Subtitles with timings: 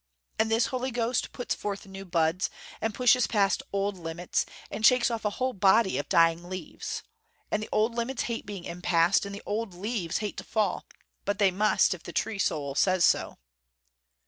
[0.39, 2.49] And this Holy Ghost puts forth new buds,
[2.81, 7.03] and pushes past old limits, and shakes off a whole body of dying leaves.
[7.51, 10.87] And the old limits hate being empassed, and the old leaves hate to fall.
[11.23, 13.37] But they must, if the tree soul says so...."